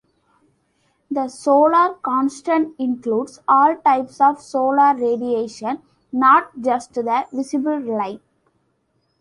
The 1.11 1.27
solar 1.27 1.93
constant 2.01 2.73
includes 2.79 3.39
all 3.47 3.75
types 3.77 4.19
of 4.19 4.41
solar 4.41 4.95
radiation, 4.95 5.83
not 6.11 6.49
just 6.59 6.95
the 6.95 7.27
visible 7.31 7.79
light. 7.79 8.21